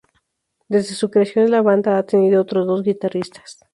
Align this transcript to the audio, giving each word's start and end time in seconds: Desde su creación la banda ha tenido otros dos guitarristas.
Desde 0.67 0.95
su 0.95 1.11
creación 1.11 1.51
la 1.51 1.61
banda 1.61 1.99
ha 1.99 2.03
tenido 2.07 2.41
otros 2.41 2.65
dos 2.65 2.81
guitarristas. 2.81 3.59